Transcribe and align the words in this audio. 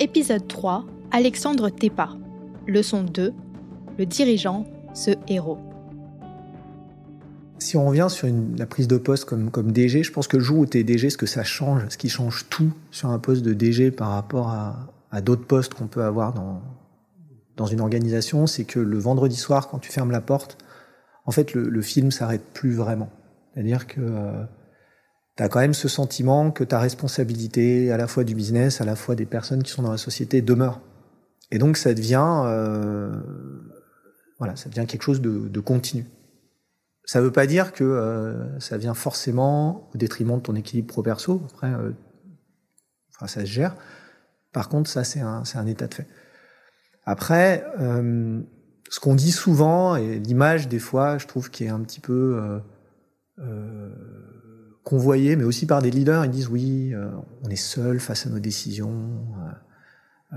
Épisode 0.00 0.46
3, 0.46 0.84
Alexandre 1.10 1.70
Tepa. 1.70 2.10
Leçon 2.68 3.02
2, 3.02 3.32
le 3.98 4.06
dirigeant, 4.06 4.64
ce 4.94 5.10
héros. 5.26 5.58
Si 7.58 7.76
on 7.76 7.84
revient 7.84 8.06
sur 8.08 8.28
la 8.56 8.66
prise 8.66 8.86
de 8.86 8.96
poste 8.96 9.24
comme, 9.24 9.50
comme 9.50 9.72
DG, 9.72 10.04
je 10.04 10.12
pense 10.12 10.28
que 10.28 10.36
le 10.36 10.42
jour 10.44 10.58
où 10.58 10.66
tu 10.66 10.78
es 10.78 10.84
DG, 10.84 11.10
ce 11.10 11.16
que 11.16 11.26
ça 11.26 11.42
change, 11.42 11.82
ce 11.88 11.98
qui 11.98 12.08
change 12.08 12.46
tout 12.48 12.70
sur 12.92 13.10
un 13.10 13.18
poste 13.18 13.42
de 13.42 13.52
DG 13.52 13.90
par 13.90 14.10
rapport 14.10 14.50
à, 14.50 15.20
d'autres 15.20 15.44
postes 15.44 15.74
qu'on 15.74 15.88
peut 15.88 16.04
avoir 16.04 16.32
dans, 16.32 16.62
dans 17.56 17.66
une 17.66 17.80
organisation, 17.80 18.46
c'est 18.46 18.64
que 18.64 18.78
le 18.78 18.98
vendredi 18.98 19.34
soir, 19.34 19.68
quand 19.68 19.80
tu 19.80 19.90
fermes 19.90 20.12
la 20.12 20.20
porte, 20.20 20.58
en 21.26 21.32
fait, 21.32 21.54
le, 21.54 21.82
film 21.82 22.12
s'arrête 22.12 22.44
plus 22.54 22.72
vraiment. 22.72 23.10
C'est-à-dire 23.52 23.88
que 23.88 24.00
euh, 24.00 24.44
tu 25.38 25.42
as 25.44 25.48
quand 25.48 25.60
même 25.60 25.72
ce 25.72 25.88
sentiment 25.88 26.50
que 26.50 26.64
ta 26.64 26.80
responsabilité, 26.80 27.92
à 27.92 27.96
la 27.96 28.08
fois 28.08 28.24
du 28.24 28.34
business, 28.34 28.80
à 28.80 28.84
la 28.84 28.96
fois 28.96 29.14
des 29.14 29.24
personnes 29.24 29.62
qui 29.62 29.70
sont 29.70 29.82
dans 29.82 29.92
la 29.92 29.96
société, 29.98 30.42
demeure. 30.42 30.80
Et 31.52 31.58
donc 31.58 31.76
ça 31.76 31.94
devient, 31.94 32.42
euh, 32.44 33.10
voilà, 34.38 34.56
ça 34.56 34.68
devient 34.68 34.84
quelque 34.86 35.02
chose 35.02 35.20
de, 35.20 35.48
de 35.48 35.60
continu. 35.60 36.06
Ça 37.04 37.20
ne 37.20 37.24
veut 37.24 37.32
pas 37.32 37.46
dire 37.46 37.72
que 37.72 37.84
euh, 37.84 38.58
ça 38.58 38.76
vient 38.76 38.94
forcément 38.94 39.88
au 39.94 39.96
détriment 39.96 40.36
de 40.36 40.42
ton 40.42 40.56
équilibre 40.56 40.88
pro-perso. 40.88 41.40
Après, 41.52 41.72
euh, 41.72 41.92
enfin, 43.14 43.28
ça 43.28 43.40
se 43.42 43.46
gère. 43.46 43.76
Par 44.52 44.68
contre, 44.68 44.90
ça, 44.90 45.04
c'est 45.04 45.20
un, 45.20 45.44
un, 45.54 45.66
état 45.66 45.86
de 45.86 45.94
fait. 45.94 46.08
Après, 47.04 47.64
euh, 47.80 48.42
ce 48.90 48.98
qu'on 49.00 49.14
dit 49.14 49.32
souvent, 49.32 49.94
et 49.94 50.18
l'image, 50.18 50.68
des 50.68 50.80
fois, 50.80 51.16
je 51.16 51.28
trouve 51.28 51.48
qui 51.48 51.64
est 51.64 51.68
un 51.68 51.80
petit 51.80 52.00
peu 52.00 52.38
euh, 52.42 52.58
euh, 53.38 53.94
convoyé, 54.88 55.36
mais 55.36 55.44
aussi 55.44 55.66
par 55.66 55.82
des 55.82 55.90
leaders. 55.90 56.24
Ils 56.24 56.30
disent 56.30 56.48
oui, 56.48 56.94
euh, 56.94 57.10
on 57.44 57.50
est 57.50 57.56
seul 57.56 58.00
face 58.00 58.26
à 58.26 58.30
nos 58.30 58.38
décisions. 58.38 58.90
Euh, 60.32 60.36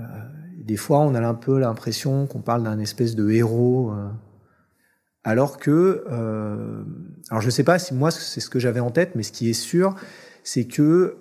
des 0.62 0.76
fois, 0.76 1.00
on 1.00 1.14
a 1.14 1.26
un 1.26 1.34
peu 1.34 1.58
l'impression 1.58 2.26
qu'on 2.26 2.42
parle 2.42 2.62
d'un 2.62 2.78
espèce 2.78 3.14
de 3.14 3.30
héros, 3.30 3.94
alors 5.24 5.56
que, 5.56 6.04
alors 7.30 7.40
je 7.40 7.46
ne 7.46 7.50
sais 7.50 7.64
pas 7.64 7.78
si 7.78 7.94
moi 7.94 8.10
c'est 8.10 8.40
ce 8.40 8.50
que 8.50 8.58
j'avais 8.58 8.80
en 8.80 8.90
tête, 8.90 9.14
mais 9.14 9.22
ce 9.22 9.32
qui 9.32 9.48
est 9.48 9.54
sûr, 9.54 9.96
c'est 10.44 10.66
que 10.66 11.16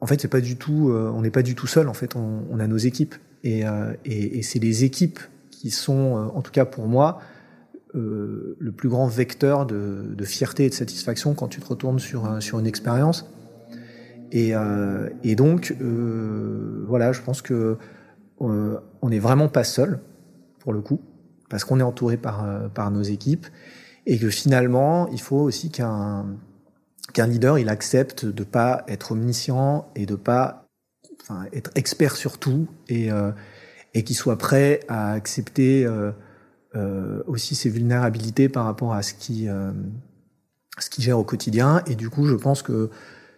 en 0.00 0.06
fait, 0.06 0.20
c'est 0.20 0.28
pas 0.28 0.40
du 0.40 0.56
tout, 0.56 0.92
on 0.92 1.22
n'est 1.22 1.30
pas 1.30 1.42
du 1.42 1.54
tout 1.54 1.66
seul. 1.66 1.88
En 1.88 1.94
fait, 1.94 2.14
on, 2.16 2.60
a 2.60 2.66
nos 2.66 2.76
équipes, 2.76 3.16
et 3.42 3.62
c'est 4.42 4.58
les 4.60 4.84
équipes 4.84 5.18
qui 5.50 5.70
sont, 5.70 6.30
en 6.34 6.40
tout 6.40 6.52
cas 6.52 6.64
pour 6.64 6.86
moi, 6.86 7.20
euh, 7.94 8.56
le 8.58 8.72
plus 8.72 8.88
grand 8.88 9.06
vecteur 9.06 9.66
de, 9.66 10.14
de, 10.14 10.24
fierté 10.24 10.64
et 10.64 10.68
de 10.68 10.74
satisfaction 10.74 11.34
quand 11.34 11.48
tu 11.48 11.60
te 11.60 11.66
retournes 11.66 11.98
sur, 11.98 12.42
sur 12.42 12.58
une 12.58 12.66
expérience. 12.66 13.30
Et, 14.32 14.54
euh, 14.54 15.08
et 15.22 15.36
donc, 15.36 15.76
euh, 15.80 16.84
voilà, 16.88 17.12
je 17.12 17.22
pense 17.22 17.40
que 17.40 17.78
euh, 18.40 18.78
on 19.00 19.08
n'est 19.08 19.20
vraiment 19.20 19.48
pas 19.48 19.62
seul, 19.62 20.00
pour 20.58 20.72
le 20.72 20.80
coup, 20.80 21.00
parce 21.48 21.64
qu'on 21.64 21.78
est 21.78 21.84
entouré 21.84 22.16
par, 22.16 22.44
euh, 22.44 22.68
par 22.68 22.90
nos 22.90 23.02
équipes, 23.02 23.46
et 24.06 24.18
que 24.18 24.28
finalement, 24.30 25.08
il 25.08 25.20
faut 25.20 25.40
aussi 25.40 25.70
qu'un 25.70 26.26
qu'un 27.12 27.26
leader, 27.28 27.58
il 27.58 27.68
accepte 27.68 28.24
de 28.24 28.44
pas 28.44 28.82
être 28.88 29.12
omniscient 29.12 29.88
et 29.94 30.04
de 30.04 30.16
pas 30.16 30.66
enfin, 31.22 31.44
être 31.52 31.70
expert 31.76 32.16
sur 32.16 32.38
tout, 32.38 32.66
et, 32.88 33.10
et 33.94 34.02
qu'il 34.02 34.16
soit 34.16 34.36
prêt 34.36 34.80
à 34.88 35.12
accepter 35.12 35.86
euh, 35.86 36.10
aussi 37.26 37.54
ses 37.54 37.70
vulnérabilités 37.70 38.48
par 38.48 38.64
rapport 38.64 38.94
à 38.94 39.02
ce 39.02 39.14
qui 39.14 39.48
euh, 39.48 39.70
ce 40.78 40.90
qui 40.90 41.02
gère 41.02 41.18
au 41.18 41.24
quotidien. 41.24 41.82
Et 41.86 41.94
du 41.94 42.10
coup, 42.10 42.26
je 42.26 42.34
pense 42.34 42.62
que 42.62 42.90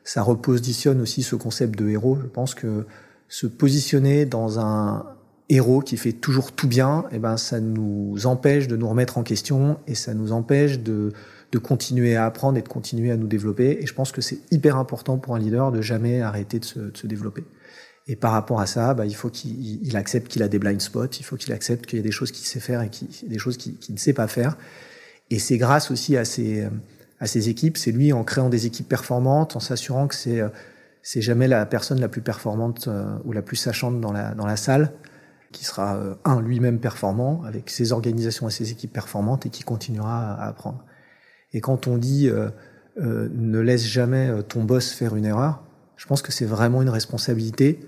ça 0.05 0.23
repositionne 0.23 1.01
aussi 1.01 1.23
ce 1.23 1.37
concept 1.37 1.79
de 1.79 1.89
héros. 1.89 2.19
Je 2.23 2.27
pense 2.27 2.55
que 2.55 2.87
se 3.29 3.47
positionner 3.47 4.25
dans 4.25 4.61
un 4.61 5.05
héros 5.49 5.81
qui 5.81 5.97
fait 5.97 6.13
toujours 6.13 6.53
tout 6.53 6.69
bien, 6.69 7.05
eh 7.13 7.19
ben, 7.19 7.37
ça 7.37 7.61
nous 7.61 8.27
empêche 8.27 8.69
de 8.69 8.77
nous 8.77 8.89
remettre 8.89 9.19
en 9.19 9.23
question 9.23 9.79
et 9.87 9.95
ça 9.95 10.15
nous 10.15 10.33
empêche 10.33 10.81
de, 10.81 11.13
de 11.53 11.59
continuer 11.59 12.17
à 12.17 12.27
apprendre 12.27 12.59
et 12.59 12.63
de 12.63 12.69
continuer 12.69 13.11
à 13.11 13.17
nous 13.17 13.29
développer. 13.29 13.79
Et 13.81 13.87
je 13.87 13.95
pense 13.95 14.13
que 14.13 14.21
c'est 14.21 14.41
hyper 14.51 14.77
important 14.77 15.19
pour 15.19 15.35
un 15.37 15.39
leader 15.39 15.71
de 15.73 15.83
jamais 15.83 16.21
arrêter 16.21 16.59
de 16.59 16.65
se, 16.65 16.79
de 16.79 16.97
se 16.97 17.07
développer. 17.07 17.45
Et 18.09 18.15
par 18.17 18.33
rapport 18.33 18.61
à 18.61 18.67
ça, 18.67 18.95
bah, 18.95 19.05
il 19.05 19.17
faut 19.17 19.31
qu'il 19.31 19.97
accepte 19.97 20.29
qu'il 20.29 20.43
a 20.43 20.49
des 20.49 20.59
blind 20.59 20.81
spots, 20.81 21.07
il 21.19 21.25
faut 21.25 21.37
qu'il 21.37 21.53
accepte 21.53 21.87
qu'il 21.87 21.99
y 21.99 22.01
a 22.01 22.05
des 22.05 22.13
choses 22.13 22.31
qu'il 22.31 22.47
sait 22.47 22.61
faire 22.61 22.83
et 22.83 22.89
qu'il 22.89 23.09
des 23.29 23.39
choses 23.39 23.57
qu'il 23.57 23.77
ne 23.91 23.99
sait 23.99 24.13
pas 24.13 24.29
faire. 24.29 24.57
Et 25.31 25.41
c'est 25.41 25.59
grâce 25.59 25.91
aussi 25.91 26.17
à 26.17 26.25
ces, 26.25 26.69
à 27.19 27.27
ces 27.27 27.49
équipes, 27.49 27.77
c'est 27.77 27.91
lui 27.91 28.13
en 28.13 28.23
créant 28.23 28.49
des 28.49 28.67
équipes 28.67 28.89
performantes, 28.89 29.57
en 29.57 29.61
s'assurant 29.61 30.07
que 30.07 30.15
c'est 30.15 30.41
c'est 31.07 31.23
jamais 31.23 31.47
la 31.47 31.65
personne 31.67 32.01
la 32.01 32.09
plus 32.09 32.21
performante 32.21 32.89
euh, 32.89 33.17
ou 33.25 33.31
la 33.31 33.41
plus 33.41 33.55
sachante 33.55 34.01
dans 34.01 34.11
la, 34.11 34.35
dans 34.35 34.45
la 34.45 34.57
salle, 34.57 34.93
qui 35.53 35.65
sera, 35.65 35.95
euh, 35.95 36.17
un, 36.25 36.41
lui-même 36.41 36.81
performant, 36.81 37.45
avec 37.45 37.71
ses 37.71 37.93
organisations 37.93 38.49
et 38.49 38.51
ses 38.51 38.73
équipes 38.73 38.93
performantes, 38.93 39.47
et 39.47 39.51
qui 39.51 39.63
continuera 39.63 40.35
à 40.35 40.49
apprendre. 40.49 40.85
Et 41.53 41.61
quand 41.61 41.87
on 41.87 41.97
dit 41.97 42.29
euh, 42.29 42.51
euh 43.01 43.29
ne 43.33 43.61
laisse 43.61 43.85
jamais 43.85 44.29
ton 44.49 44.65
boss 44.65 44.91
faire 44.91 45.15
une 45.15 45.27
erreur, 45.27 45.63
je 45.95 46.07
pense 46.07 46.23
que 46.23 46.33
c'est 46.33 46.45
vraiment 46.45 46.83
une 46.83 46.89
responsabilité 46.89 47.79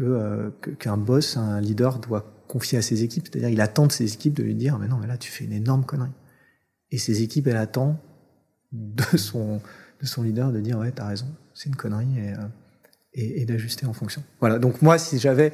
euh, 0.00 0.50
que 0.60 0.70
qu'un 0.70 0.96
boss, 0.96 1.36
un 1.36 1.60
leader 1.60 1.98
doit 1.98 2.44
confier 2.48 2.78
à 2.78 2.82
ses 2.82 3.02
équipes. 3.02 3.28
C'est-à-dire, 3.30 3.50
il 3.50 3.60
attend 3.60 3.86
de 3.86 3.92
ses 3.92 4.12
équipes 4.12 4.34
de 4.34 4.42
lui 4.42 4.54
dire, 4.54 4.78
mais 4.78 4.88
non, 4.88 4.96
mais 4.96 5.06
là, 5.06 5.16
tu 5.16 5.30
fais 5.30 5.44
une 5.44 5.52
énorme 5.52 5.84
connerie. 5.84 6.10
Et 6.90 6.98
ses 6.98 7.22
équipes, 7.22 7.46
elles 7.46 7.56
attendent 7.56 7.96
de 8.72 9.16
son, 9.16 9.60
de 10.00 10.06
son 10.06 10.22
leader 10.22 10.52
de 10.52 10.60
dire, 10.60 10.78
ouais, 10.78 10.92
t'as 10.92 11.06
raison, 11.06 11.26
c'est 11.54 11.68
une 11.68 11.76
connerie, 11.76 12.18
et, 12.18 12.32
euh, 12.32 12.36
et, 13.14 13.44
d'ajuster 13.44 13.86
en 13.86 13.92
fonction. 13.92 14.22
Voilà. 14.40 14.58
Donc, 14.58 14.82
moi, 14.82 14.98
si 14.98 15.18
j'avais 15.18 15.52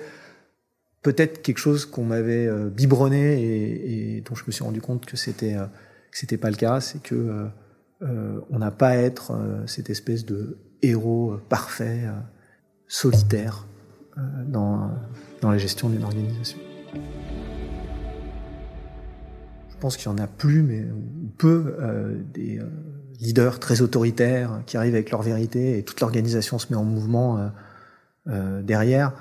peut-être 1.03 1.43
quelque 1.43 1.59
chose 1.59 1.87
qu'on 1.87 2.05
m'avait 2.05 2.47
euh, 2.47 2.69
biberonné 2.69 4.17
et, 4.17 4.21
dont 4.23 4.35
je 4.35 4.45
me 4.47 4.53
suis 4.53 4.65
rendu 4.65 4.81
compte 4.81 5.07
que 5.07 5.17
c'était 5.17 5.57
euh, 5.57 6.37
pas 6.41 6.51
le 6.51 6.57
cas, 6.57 6.81
c'est 6.81 7.03
que 7.03 7.49
euh, 8.03 8.41
on 8.51 8.59
n'a 8.59 8.71
pas 8.71 8.89
à 8.89 8.97
être 8.97 9.33
cette 9.67 9.91
espèce 9.91 10.25
de 10.25 10.59
héros 10.83 11.39
parfait, 11.49 12.03
solitaire, 12.87 13.67
dans, 14.47 14.91
dans 15.41 15.51
la 15.51 15.59
gestion 15.59 15.89
d'une 15.89 16.05
organisation. 16.05 16.59
Je 19.71 19.77
pense 19.81 19.97
qu'il 19.97 20.07
y 20.07 20.15
en 20.15 20.19
a 20.19 20.27
plus, 20.27 20.63
mais 20.63 20.85
peu, 21.37 21.77
euh, 21.81 22.21
des 22.35 22.59
euh, 22.59 22.65
leaders 23.21 23.59
très 23.59 23.81
autoritaires 23.81 24.63
qui 24.67 24.77
arrivent 24.77 24.95
avec 24.95 25.11
leur 25.11 25.23
vérité 25.23 25.79
et 25.79 25.83
toute 25.83 26.01
l'organisation 26.01 26.59
se 26.59 26.67
met 26.71 26.77
en 26.77 26.85
mouvement 26.85 27.39
euh, 27.39 27.49
euh, 28.29 28.63
derrière 28.63 29.13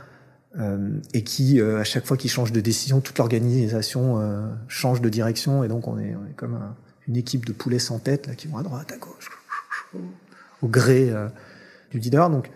euh, 0.60 1.00
et 1.14 1.24
qui, 1.24 1.62
à 1.62 1.84
chaque 1.84 2.06
fois 2.06 2.18
qu'ils 2.18 2.32
changent 2.32 2.52
de 2.52 2.62
décision, 2.62 3.02
toute 3.02 3.18
l'organisation 3.18 4.20
change 4.68 5.02
de 5.02 5.10
direction 5.10 5.64
et 5.64 5.68
donc 5.68 5.88
on 5.88 6.00
est, 6.00 6.16
comme 6.36 6.56
un, 6.56 6.76
une 7.08 7.18
équipe 7.18 7.46
de 7.46 7.54
poulets 7.54 7.80
sans 7.80 8.00
tête 8.00 8.36
qui 8.36 8.48
vont 8.48 8.58
à 8.58 8.64
droite, 8.64 8.92
à 8.92 8.98
gauche, 8.98 9.30
au 10.62 10.68
gré 10.68 11.12
du 11.92 12.00
leader. 12.00 12.30
Donc 12.32 12.50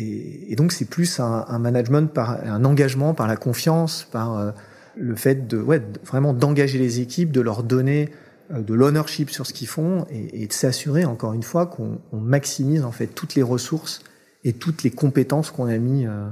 et, 0.00 0.54
donc 0.56 0.72
c'est 0.72 0.84
plus 0.84 1.20
un, 1.20 1.58
management 1.58 2.12
par 2.12 2.44
un 2.44 2.64
engagement, 2.64 3.14
par 3.14 3.28
la 3.28 3.36
confiance, 3.36 4.06
par 4.10 4.38
euh, 4.38 4.50
le 4.96 5.14
fait 5.16 5.46
de 5.46 5.60
ouais, 5.60 5.82
vraiment 6.04 6.32
d'engager 6.32 6.78
les 6.78 7.00
équipes, 7.00 7.32
de 7.32 7.40
leur 7.40 7.62
donner 7.62 8.10
euh, 8.52 8.62
de 8.62 8.74
l'ownership 8.74 9.30
sur 9.30 9.46
ce 9.46 9.52
qu'ils 9.52 9.68
font 9.68 10.06
et, 10.10 10.46
de 10.46 10.52
s'assurer 10.52 11.04
encore 11.04 11.32
une 11.32 11.42
fois 11.42 11.66
qu'on 11.66 12.00
maximise 12.12 12.84
en 12.84 12.92
fait 12.92 13.08
toutes 13.08 13.34
les 13.34 13.42
ressources 13.42 14.02
et 14.44 14.52
toutes 14.52 14.82
les 14.82 14.90
compétences 14.90 15.50
qu'on 15.50 15.66
a 15.66 15.78
mis 15.78 16.06
euh, 16.06 16.28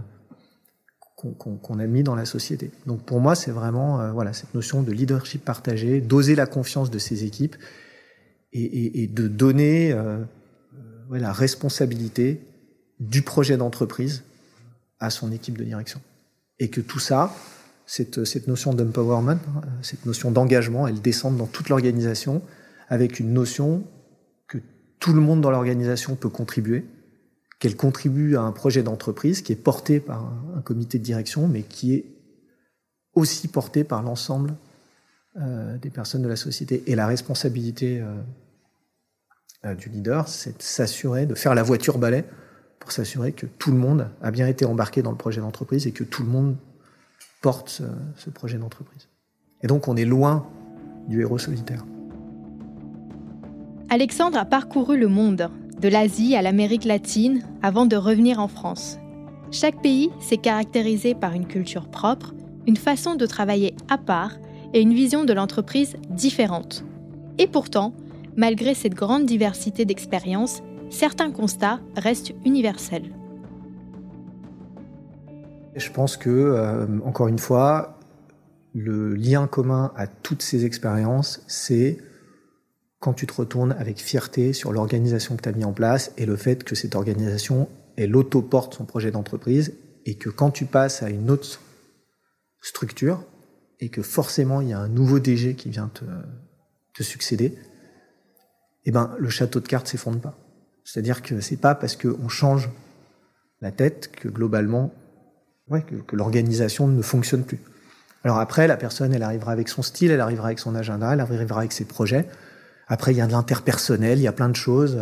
qu'on 1.16 1.56
qu 1.56 1.82
a 1.82 1.86
mis 1.86 2.04
dans 2.04 2.14
la 2.14 2.24
société. 2.24 2.70
Donc 2.86 3.04
pour 3.04 3.20
moi 3.20 3.34
c'est 3.34 3.50
vraiment 3.50 4.12
voilà 4.12 4.32
cette 4.32 4.54
notion 4.54 4.82
de 4.82 4.92
leadership 4.92 5.44
partagé, 5.44 6.00
d'oser 6.00 6.36
la 6.36 6.46
confiance 6.46 6.90
de 6.90 6.98
ces 6.98 7.24
équipes 7.24 7.56
et, 8.52 9.06
de 9.08 9.28
donner 9.28 9.92
euh, 9.92 10.18
la 11.10 11.32
responsabilité 11.32 12.40
du 13.00 13.22
projet 13.22 13.56
d'entreprise 13.56 14.24
à 15.00 15.10
son 15.10 15.32
équipe 15.32 15.56
de 15.56 15.64
direction. 15.64 16.00
Et 16.58 16.68
que 16.70 16.80
tout 16.80 16.98
ça, 16.98 17.34
cette, 17.86 18.48
notion 18.48 18.74
d'empowerment, 18.74 19.38
cette 19.82 20.04
notion 20.06 20.30
d'engagement, 20.30 20.86
elle 20.88 21.00
descende 21.00 21.36
dans 21.36 21.46
toute 21.46 21.68
l'organisation 21.68 22.42
avec 22.88 23.20
une 23.20 23.32
notion 23.32 23.84
que 24.48 24.58
tout 24.98 25.12
le 25.12 25.20
monde 25.20 25.40
dans 25.40 25.50
l'organisation 25.50 26.16
peut 26.16 26.28
contribuer, 26.28 26.84
qu'elle 27.60 27.76
contribue 27.76 28.36
à 28.36 28.42
un 28.42 28.52
projet 28.52 28.82
d'entreprise 28.82 29.42
qui 29.42 29.52
est 29.52 29.56
porté 29.56 30.00
par 30.00 30.24
un, 30.24 30.58
un, 30.58 30.60
comité 30.62 30.98
de 30.98 31.04
direction, 31.04 31.46
mais 31.46 31.62
qui 31.62 31.94
est 31.94 32.06
aussi 33.14 33.48
porté 33.48 33.84
par 33.84 34.02
l'ensemble 34.02 34.54
euh, 35.40 35.76
des 35.78 35.90
personnes 35.90 36.22
de 36.22 36.28
la 36.28 36.36
société. 36.36 36.82
Et 36.86 36.96
la 36.96 37.06
responsabilité 37.06 38.00
euh, 38.00 38.06
euh, 39.66 39.74
du 39.74 39.88
leader, 39.88 40.26
c'est 40.26 40.58
de 40.58 40.62
s'assurer 40.62 41.26
de 41.26 41.34
faire 41.34 41.54
la 41.54 41.62
voiture 41.62 41.98
balai 41.98 42.24
s'assurer 42.92 43.32
que 43.32 43.46
tout 43.46 43.70
le 43.70 43.78
monde 43.78 44.08
a 44.22 44.30
bien 44.30 44.46
été 44.46 44.64
embarqué 44.64 45.02
dans 45.02 45.10
le 45.10 45.16
projet 45.16 45.40
d'entreprise 45.40 45.86
et 45.86 45.92
que 45.92 46.04
tout 46.04 46.22
le 46.22 46.28
monde 46.28 46.56
porte 47.40 47.82
ce 48.16 48.30
projet 48.30 48.58
d'entreprise. 48.58 49.08
Et 49.62 49.66
donc 49.66 49.88
on 49.88 49.96
est 49.96 50.04
loin 50.04 50.46
du 51.08 51.20
héros 51.20 51.38
solitaire. 51.38 51.84
Alexandre 53.90 54.38
a 54.38 54.44
parcouru 54.44 54.98
le 54.98 55.08
monde, 55.08 55.50
de 55.80 55.88
l'Asie 55.88 56.36
à 56.36 56.42
l'Amérique 56.42 56.84
latine, 56.84 57.42
avant 57.62 57.86
de 57.86 57.96
revenir 57.96 58.38
en 58.40 58.48
France. 58.48 58.98
Chaque 59.50 59.80
pays 59.80 60.10
s'est 60.20 60.36
caractérisé 60.36 61.14
par 61.14 61.32
une 61.32 61.46
culture 61.46 61.88
propre, 61.88 62.34
une 62.66 62.76
façon 62.76 63.14
de 63.14 63.24
travailler 63.24 63.74
à 63.88 63.96
part 63.96 64.32
et 64.74 64.82
une 64.82 64.92
vision 64.92 65.24
de 65.24 65.32
l'entreprise 65.32 65.96
différente. 66.10 66.84
Et 67.38 67.46
pourtant, 67.46 67.94
malgré 68.36 68.74
cette 68.74 68.94
grande 68.94 69.24
diversité 69.24 69.86
d'expériences, 69.86 70.62
certains 70.90 71.30
constats 71.30 71.80
restent 71.96 72.32
universels. 72.44 73.10
Je 75.74 75.90
pense 75.90 76.16
que, 76.16 76.30
euh, 76.30 76.86
encore 77.04 77.28
une 77.28 77.38
fois, 77.38 77.98
le 78.74 79.14
lien 79.14 79.46
commun 79.46 79.92
à 79.96 80.06
toutes 80.06 80.42
ces 80.42 80.64
expériences, 80.64 81.42
c'est 81.46 81.98
quand 83.00 83.12
tu 83.12 83.26
te 83.26 83.34
retournes 83.34 83.72
avec 83.78 83.98
fierté 83.98 84.52
sur 84.52 84.72
l'organisation 84.72 85.36
que 85.36 85.42
tu 85.42 85.48
as 85.48 85.52
mis 85.52 85.64
en 85.64 85.72
place 85.72 86.12
et 86.16 86.26
le 86.26 86.36
fait 86.36 86.64
que 86.64 86.74
cette 86.74 86.94
organisation, 86.94 87.68
elle 87.96 88.16
autoporte 88.16 88.74
son 88.74 88.84
projet 88.84 89.10
d'entreprise 89.10 89.74
et 90.04 90.16
que 90.16 90.30
quand 90.30 90.50
tu 90.50 90.64
passes 90.64 91.02
à 91.02 91.10
une 91.10 91.30
autre 91.30 91.60
structure 92.60 93.24
et 93.80 93.88
que 93.88 94.02
forcément 94.02 94.60
il 94.60 94.68
y 94.68 94.72
a 94.72 94.80
un 94.80 94.88
nouveau 94.88 95.20
DG 95.20 95.54
qui 95.54 95.70
vient 95.70 95.90
te, 95.94 97.02
succéder, 97.02 97.54
eh 98.86 98.90
ben, 98.90 99.14
le 99.20 99.28
château 99.28 99.60
de 99.60 99.68
cartes 99.68 99.86
s'effondre 99.86 100.18
pas. 100.18 100.36
C'est-à-dire 100.88 101.20
que 101.20 101.42
c'est 101.42 101.58
pas 101.58 101.74
parce 101.74 101.96
qu'on 101.96 102.30
change 102.30 102.70
la 103.60 103.70
tête 103.70 104.10
que 104.10 104.26
globalement, 104.28 104.90
ouais, 105.68 105.82
que, 105.82 106.16
l'organisation 106.16 106.88
ne 106.88 107.02
fonctionne 107.02 107.44
plus. 107.44 107.60
Alors 108.24 108.38
après, 108.38 108.66
la 108.66 108.78
personne, 108.78 109.12
elle 109.12 109.22
arrivera 109.22 109.52
avec 109.52 109.68
son 109.68 109.82
style, 109.82 110.10
elle 110.10 110.22
arrivera 110.22 110.46
avec 110.46 110.58
son 110.58 110.74
agenda, 110.74 111.12
elle 111.12 111.20
arrivera 111.20 111.60
avec 111.60 111.72
ses 111.72 111.84
projets. 111.84 112.26
Après, 112.86 113.12
il 113.12 113.18
y 113.18 113.20
a 113.20 113.26
de 113.26 113.32
l'interpersonnel, 113.32 114.18
il 114.18 114.22
y 114.22 114.28
a 114.28 114.32
plein 114.32 114.48
de 114.48 114.56
choses. 114.56 114.98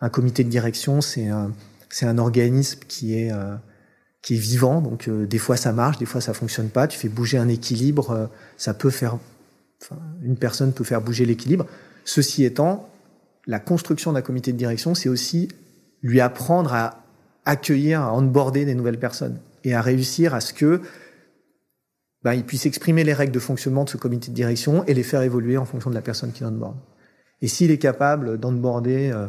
Un 0.00 0.08
comité 0.08 0.44
de 0.44 0.50
direction, 0.50 1.00
c'est 1.00 1.26
un, 1.26 1.50
c'est 1.88 2.06
un 2.06 2.18
organisme 2.18 2.78
qui 2.86 3.18
est, 3.18 3.32
euh, 3.32 3.56
qui 4.22 4.36
est 4.36 4.38
vivant. 4.38 4.80
Donc, 4.80 5.08
euh, 5.08 5.26
des 5.26 5.38
fois, 5.38 5.56
ça 5.56 5.72
marche, 5.72 5.98
des 5.98 6.06
fois, 6.06 6.20
ça 6.20 6.32
fonctionne 6.32 6.68
pas. 6.68 6.86
Tu 6.86 6.96
fais 6.96 7.08
bouger 7.08 7.38
un 7.38 7.48
équilibre, 7.48 8.10
euh, 8.12 8.26
ça 8.56 8.72
peut 8.72 8.90
faire, 8.90 9.18
une 10.22 10.36
personne 10.36 10.72
peut 10.72 10.84
faire 10.84 11.00
bouger 11.00 11.24
l'équilibre. 11.24 11.66
Ceci 12.04 12.44
étant, 12.44 12.88
la 13.46 13.58
construction 13.58 14.12
d'un 14.12 14.22
comité 14.22 14.52
de 14.52 14.58
direction, 14.58 14.94
c'est 14.94 15.08
aussi 15.08 15.48
lui 16.02 16.20
apprendre 16.20 16.72
à 16.72 17.04
accueillir, 17.44 18.00
à 18.02 18.14
onboarder 18.14 18.64
des 18.64 18.74
nouvelles 18.74 18.98
personnes 18.98 19.40
et 19.64 19.74
à 19.74 19.80
réussir 19.80 20.34
à 20.34 20.40
ce 20.40 20.52
que 20.52 20.80
ben, 22.22 22.32
il 22.32 22.44
puisse 22.44 22.64
exprimer 22.64 23.04
les 23.04 23.12
règles 23.12 23.32
de 23.32 23.38
fonctionnement 23.38 23.84
de 23.84 23.90
ce 23.90 23.98
comité 23.98 24.30
de 24.30 24.34
direction 24.34 24.84
et 24.86 24.94
les 24.94 25.02
faire 25.02 25.22
évoluer 25.22 25.58
en 25.58 25.66
fonction 25.66 25.90
de 25.90 25.94
la 25.94 26.00
personne 26.00 26.32
qui 26.32 26.42
onboard. 26.42 26.76
Et 27.42 27.48
s'il 27.48 27.70
est 27.70 27.78
capable 27.78 28.38
d'onboarder 28.38 29.10
euh, 29.12 29.26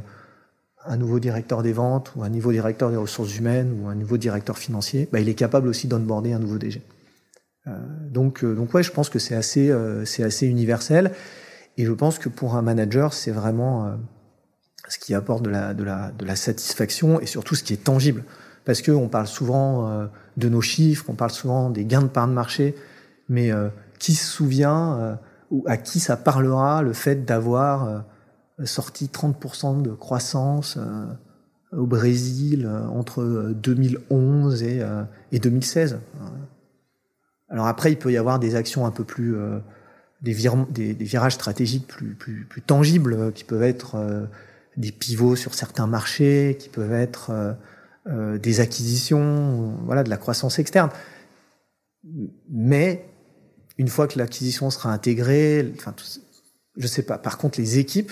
un 0.86 0.96
nouveau 0.96 1.20
directeur 1.20 1.62
des 1.62 1.74
ventes 1.74 2.14
ou 2.16 2.24
un 2.24 2.30
nouveau 2.30 2.54
directeur 2.54 2.92
des 2.92 2.96
ressources 2.96 3.38
humaines 3.38 3.78
ou 3.82 3.90
un 3.90 3.96
nouveau 3.96 4.16
directeur 4.18 4.58
financier, 4.58 5.10
ben, 5.12 5.20
il 5.20 5.28
est 5.28 5.36
capable 5.36 5.68
aussi 5.68 5.88
d'onboarder 5.88 6.32
un 6.32 6.40
nouveau 6.40 6.58
DG. 6.58 6.82
Euh, 7.68 7.72
donc, 8.10 8.46
euh, 8.46 8.56
donc 8.56 8.74
ouais, 8.74 8.84
je 8.84 8.92
pense 8.92 9.10
que 9.10 9.20
c'est 9.20 9.36
assez, 9.36 9.74
c'est 10.06 10.24
assez 10.24 10.48
universel. 10.48 11.12
Et 11.77 11.86
je 11.86 11.92
pense 11.92 12.19
que 12.19 12.30
pour 12.30 12.56
un 12.56 12.62
manager, 12.62 13.13
c'est 13.13 13.31
vraiment 13.31 13.86
euh, 13.86 13.95
ce 14.88 14.98
qui 14.98 15.13
apporte 15.13 15.44
de 15.44 15.50
la, 15.50 15.74
de, 15.74 15.83
la, 15.83 16.12
de 16.12 16.25
la 16.25 16.36
satisfaction 16.36 17.19
et 17.19 17.25
surtout 17.25 17.56
ce 17.56 17.63
qui 17.63 17.74
est 17.74 17.83
tangible. 17.83 18.24
Parce 18.63 18.81
qu'on 18.81 19.10
parle 19.10 19.27
souvent 19.27 19.89
euh, 19.89 20.07
de 20.38 20.50
nos 20.50 20.62
chiffres, 20.62 21.06
on 21.10 21.16
parle 21.16 21.31
souvent 21.31 21.69
des 21.69 21.86
gains 21.86 22.01
de 22.01 22.07
part 22.07 22.27
de 22.27 22.33
marché, 22.33 22.75
mais 23.30 23.51
euh, 23.51 23.69
qui 24.00 24.16
se 24.16 24.25
souvient 24.25 25.18
ou 25.51 25.63
à 25.68 25.77
qui 25.77 26.00
ça 26.00 26.18
parlera 26.18 26.81
le 26.81 26.94
fait 26.94 27.24
d'avoir 27.24 28.04
sorti 28.66 29.06
30% 29.06 29.81
de 29.81 29.92
croissance 29.92 30.78
au 31.71 31.86
Brésil 31.86 32.69
entre 32.94 33.54
2011 33.56 34.63
et, 34.63 34.81
et 35.31 35.39
2016 35.39 36.00
Alors 37.50 37.68
après, 37.68 37.94
il 37.94 37.98
peut 37.98 38.12
y 38.12 38.18
avoir 38.18 38.38
des 38.38 38.56
actions 38.56 38.86
un 38.86 38.92
peu 38.92 39.06
plus 39.06 39.38
des, 40.22 40.94
virages 40.94 41.34
stratégiques 41.34 41.88
plus, 41.88 42.62
tangibles, 42.66 43.32
qui 43.34 43.44
peuvent 43.44 43.64
être 43.64 43.96
euh, 43.96 44.26
des 44.78 44.92
pivots 44.92 45.36
sur 45.36 45.54
certains 45.54 45.88
marchés, 45.88 46.58
qui 46.60 46.70
peuvent 46.70 46.94
être 46.94 47.30
euh, 47.30 47.54
euh 48.08 48.38
des 48.38 48.60
acquisitions, 48.60 49.78
voilà, 49.84 50.04
de 50.04 50.10
la 50.10 50.18
croissance 50.18 50.60
externe. 50.60 50.90
Mais 52.50 53.06
une 53.78 53.88
fois 53.88 54.08
que 54.08 54.18
l'acquisition 54.18 54.70
sera 54.70 54.92
intégrée, 54.92 55.74
enfin, 55.76 55.96
je 56.78 56.88
sais 56.88 57.04
pas. 57.04 57.18
Par 57.18 57.38
contre, 57.38 57.60
les 57.60 57.80
équipes, 57.80 58.12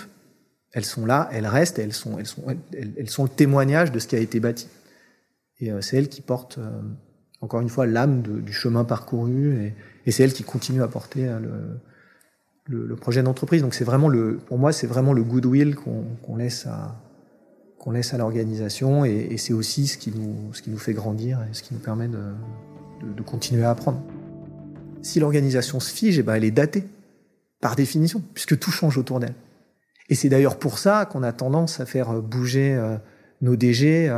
elles 0.72 0.86
sont 0.86 1.06
là, 1.06 1.30
elles 1.32 1.48
restent, 1.48 1.80
elles 1.80 1.94
sont, 1.94 2.18
elles 2.18 2.26
sont, 2.26 2.44
elles, 2.74 3.10
sont 3.10 3.24
le 3.24 3.30
témoignage 3.30 3.92
de 3.92 4.00
ce 4.00 4.08
qui 4.08 4.16
a 4.16 4.20
été 4.20 4.40
bâti. 4.40 4.68
Et 5.60 5.72
c'est 5.82 5.98
elles 5.98 6.10
qui 6.10 6.22
portent, 6.22 6.60
encore 7.40 7.62
une 7.62 7.70
fois, 7.70 7.86
l'âme 7.86 8.24
du 8.24 8.52
chemin 8.52 8.84
parcouru, 8.84 9.56
et, 9.56 9.76
et 10.08 10.12
c'est 10.12 10.24
elles 10.24 10.34
qui 10.34 10.44
continuent 10.44 10.82
à 10.82 10.88
porter 10.88 11.26
le, 11.40 11.80
le, 12.66 12.96
projet 12.96 13.24
d'entreprise. 13.24 13.62
Donc 13.62 13.74
c'est 13.74 13.84
vraiment 13.84 14.10
le, 14.10 14.38
pour 14.38 14.58
moi, 14.58 14.72
c'est 14.72 14.88
vraiment 14.88 15.14
le 15.14 15.24
goodwill 15.24 15.76
qu'on 15.76 16.04
qu 16.26 16.38
laisse 16.38 16.66
à 16.66 16.96
qu'on 17.78 17.92
laisse 17.92 18.14
à 18.14 18.18
l'organisation, 18.18 19.04
et, 19.04 19.28
et 19.32 19.38
c'est 19.38 19.52
aussi 19.52 19.88
ce 19.88 19.98
qui 19.98 20.12
nous 20.12 20.54
ce 20.54 20.62
qui 20.62 20.70
nous 20.70 20.78
fait 20.78 20.94
grandir 20.94 21.42
et 21.42 21.54
ce 21.54 21.62
qui 21.64 21.74
nous 21.74 21.82
permet 21.82 22.08
de, 22.08 22.20
de, 23.16 23.22
continuer 23.22 23.66
à 23.66 23.72
apprendre. 23.72 24.02
Si 25.02 25.20
l'organisation 25.20 25.82
se 25.82 25.92
fige, 25.92 26.18
eh 26.18 26.24
ben 26.24 26.36
elle 26.36 26.46
est 26.46 26.52
datée 26.52 26.86
par 27.60 27.76
définition, 27.76 28.22
puisque 28.34 28.58
tout 28.58 28.72
change 28.72 28.98
autour 28.98 29.20
d'elle. 29.20 29.36
Et 30.10 30.16
c'est 30.16 30.30
d'ailleurs 30.30 30.60
pour 30.60 30.80
ça 30.80 31.06
qu'on 31.06 31.24
a 31.24 31.34
tendance 31.34 31.82
à 31.82 31.86
faire 31.86 32.22
bouger 32.22 32.74
euh, 32.74 32.96
nos 33.42 33.58
DG. 33.58 34.10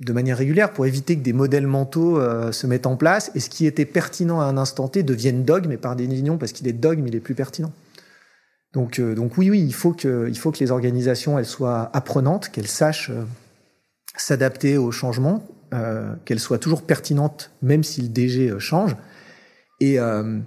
De 0.00 0.12
manière 0.12 0.38
régulière 0.38 0.72
pour 0.72 0.86
éviter 0.86 1.16
que 1.16 1.22
des 1.22 1.32
modèles 1.32 1.66
mentaux 1.66 2.20
euh, 2.20 2.52
se 2.52 2.66
mettent 2.66 2.86
en 2.86 2.96
place 2.96 3.32
et 3.34 3.40
ce 3.40 3.50
qui 3.50 3.66
était 3.66 3.84
pertinent 3.84 4.40
à 4.40 4.44
un 4.44 4.56
instant 4.56 4.86
T 4.88 5.02
devienne 5.02 5.44
dogme 5.44 5.72
et 5.72 5.76
par 5.76 5.96
définition 5.96 6.38
parce 6.38 6.52
qu'il 6.52 6.68
est 6.68 6.72
dogme 6.72 7.06
il 7.06 7.16
est 7.16 7.20
plus 7.20 7.34
pertinent. 7.34 7.72
Donc, 8.74 9.00
euh, 9.00 9.14
donc 9.14 9.38
oui 9.38 9.50
oui 9.50 9.60
il 9.60 9.74
faut 9.74 9.92
que 9.92 10.28
il 10.28 10.38
faut 10.38 10.52
que 10.52 10.60
les 10.60 10.70
organisations 10.70 11.38
elles 11.38 11.46
soient 11.46 11.90
apprenantes 11.94 12.50
qu'elles 12.50 12.68
sachent 12.68 13.10
euh, 13.10 13.24
s'adapter 14.16 14.76
aux 14.76 14.92
changements 14.92 15.42
euh, 15.74 16.14
qu'elles 16.24 16.40
soient 16.40 16.58
toujours 16.58 16.82
pertinentes 16.82 17.50
même 17.62 17.82
si 17.82 18.02
le 18.02 18.08
DG 18.08 18.48
euh, 18.48 18.58
change 18.58 18.96
et, 19.80 19.98
euh, 20.00 20.38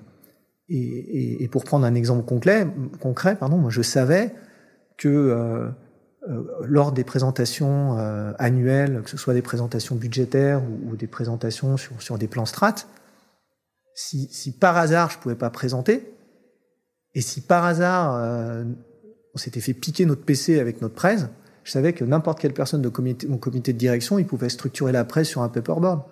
et, 0.67 0.77
et, 0.77 1.43
et 1.43 1.47
pour 1.47 1.63
prendre 1.63 1.85
un 1.85 1.93
exemple 1.93 2.25
concret 2.25 2.67
concret 2.99 3.35
pardon 3.35 3.57
moi 3.57 3.69
je 3.69 3.83
savais 3.83 4.33
que 4.97 5.71
lors 6.27 6.91
des 6.91 7.03
présentations 7.03 7.97
euh, 7.97 8.33
annuelles, 8.37 9.01
que 9.03 9.09
ce 9.09 9.17
soit 9.17 9.33
des 9.33 9.41
présentations 9.41 9.95
budgétaires 9.95 10.61
ou, 10.85 10.95
des 10.95 11.07
présentations 11.07 11.77
sur, 11.77 11.99
sur, 12.01 12.17
des 12.17 12.27
plans 12.27 12.45
strat, 12.45 12.75
si, 13.95 14.27
si, 14.31 14.51
par 14.51 14.77
hasard 14.77 15.09
je 15.09 15.17
pouvais 15.17 15.35
pas 15.35 15.49
présenter, 15.49 16.13
et 17.15 17.21
si 17.21 17.41
par 17.41 17.65
hasard 17.65 18.15
euh, 18.15 18.63
on 19.33 19.37
s'était 19.37 19.61
fait 19.61 19.73
piquer 19.73 20.05
notre 20.05 20.23
PC 20.23 20.59
avec 20.59 20.81
notre 20.81 20.93
presse, 20.93 21.25
je 21.63 21.71
savais 21.71 21.93
que 21.93 22.03
n'importe 22.03 22.39
quelle 22.39 22.53
personne 22.53 22.81
de 22.81 22.89
comité, 22.89 23.27
mon 23.27 23.37
comité 23.37 23.73
de 23.73 23.77
direction, 23.77 24.19
il 24.19 24.27
pouvait 24.27 24.49
structurer 24.49 24.91
la 24.91 25.05
presse 25.05 25.27
sur 25.27 25.41
un 25.41 25.49
paperboard. 25.49 26.03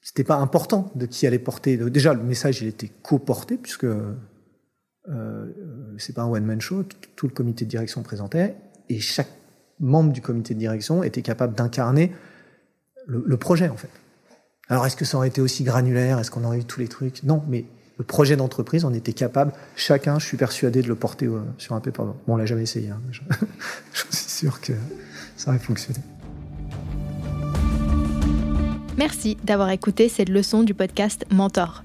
C'était 0.00 0.24
pas 0.24 0.36
important 0.36 0.92
de 0.94 1.06
qui 1.06 1.26
allait 1.26 1.38
porter. 1.38 1.76
Déjà, 1.76 2.14
le 2.14 2.22
message, 2.22 2.62
il 2.62 2.68
était 2.68 2.90
co-porté, 3.02 3.56
puisque 3.56 3.84
euh, 3.84 4.14
c'est 5.98 6.14
pas 6.14 6.22
un 6.22 6.28
one-man 6.28 6.60
show, 6.60 6.84
tout 7.16 7.26
le 7.26 7.32
comité 7.32 7.64
de 7.64 7.70
direction 7.70 8.02
présentait, 8.02 8.56
et 8.88 9.00
chaque 9.00 9.30
membre 9.80 10.12
du 10.12 10.20
comité 10.20 10.54
de 10.54 10.58
direction 10.58 11.02
était 11.02 11.22
capable 11.22 11.54
d'incarner 11.54 12.12
le, 13.06 13.36
projet 13.36 13.68
en 13.68 13.76
fait. 13.76 13.90
Alors 14.68 14.84
est-ce 14.86 14.96
que 14.96 15.04
ça 15.04 15.16
aurait 15.16 15.28
été 15.28 15.40
aussi 15.40 15.64
granulaire? 15.64 16.18
Est-ce 16.18 16.30
qu'on 16.30 16.44
aurait 16.44 16.58
eu 16.58 16.64
tous 16.64 16.80
les 16.80 16.88
trucs? 16.88 17.22
Non, 17.22 17.42
mais 17.48 17.64
le 17.96 18.04
projet 18.04 18.36
d'entreprise, 18.36 18.84
on 18.84 18.92
était 18.92 19.12
capable, 19.12 19.52
chacun, 19.76 20.18
je 20.18 20.26
suis 20.26 20.36
persuadé, 20.36 20.82
de 20.82 20.88
le 20.88 20.94
porter 20.94 21.26
euh, 21.26 21.40
sur 21.56 21.74
un 21.74 21.80
paper. 21.80 22.02
Bon, 22.02 22.34
on 22.34 22.36
l'a 22.36 22.46
jamais 22.46 22.62
essayé, 22.62 22.90
hein, 22.90 23.00
je, 23.10 23.22
je 23.92 24.04
suis 24.10 24.30
sûr 24.30 24.60
que 24.60 24.72
ça 25.36 25.50
aurait 25.50 25.58
fonctionné. 25.58 26.00
Merci 28.98 29.36
d'avoir 29.44 29.70
écouté 29.70 30.08
cette 30.08 30.28
leçon 30.28 30.62
du 30.62 30.74
podcast 30.74 31.24
Mentor. 31.30 31.84